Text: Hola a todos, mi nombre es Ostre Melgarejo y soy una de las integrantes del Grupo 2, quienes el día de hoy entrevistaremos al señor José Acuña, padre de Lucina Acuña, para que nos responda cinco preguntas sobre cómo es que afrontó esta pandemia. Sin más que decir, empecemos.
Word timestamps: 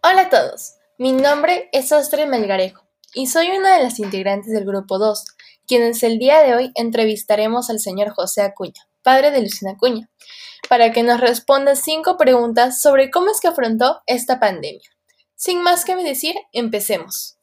Hola 0.00 0.22
a 0.22 0.30
todos, 0.30 0.74
mi 0.96 1.10
nombre 1.10 1.68
es 1.72 1.90
Ostre 1.90 2.26
Melgarejo 2.26 2.86
y 3.14 3.26
soy 3.26 3.48
una 3.50 3.76
de 3.76 3.82
las 3.82 3.98
integrantes 3.98 4.52
del 4.52 4.64
Grupo 4.64 4.96
2, 4.96 5.24
quienes 5.66 6.04
el 6.04 6.20
día 6.20 6.38
de 6.40 6.54
hoy 6.54 6.70
entrevistaremos 6.76 7.68
al 7.68 7.80
señor 7.80 8.10
José 8.10 8.42
Acuña, 8.42 8.88
padre 9.02 9.32
de 9.32 9.42
Lucina 9.42 9.72
Acuña, 9.72 10.08
para 10.68 10.92
que 10.92 11.02
nos 11.02 11.20
responda 11.20 11.74
cinco 11.74 12.16
preguntas 12.16 12.80
sobre 12.80 13.10
cómo 13.10 13.32
es 13.32 13.40
que 13.40 13.48
afrontó 13.48 14.02
esta 14.06 14.38
pandemia. 14.38 14.88
Sin 15.34 15.64
más 15.64 15.84
que 15.84 15.96
decir, 15.96 16.36
empecemos. 16.52 17.37